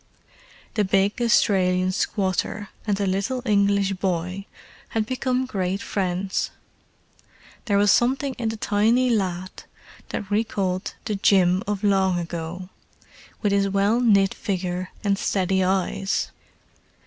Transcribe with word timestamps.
The 0.73 0.83
big 0.83 1.21
Australian 1.21 1.91
squatter 1.91 2.69
and 2.87 2.97
the 2.97 3.05
little 3.05 3.43
English 3.45 3.93
boy 3.93 4.47
had 4.87 5.05
become 5.05 5.45
great 5.45 5.79
friends: 5.79 6.49
there 7.65 7.77
was 7.77 7.91
something 7.91 8.33
in 8.39 8.49
the 8.49 8.57
tiny 8.57 9.11
lad 9.11 9.65
that 10.09 10.31
recalled 10.31 10.95
the 11.05 11.13
Jim 11.13 11.61
of 11.67 11.83
long 11.83 12.17
ago, 12.17 12.69
with 13.43 13.51
his 13.51 13.69
well 13.69 13.99
knit 14.01 14.33
figure 14.33 14.89
and 15.03 15.19
steady 15.19 15.63
eyes. 15.63 16.31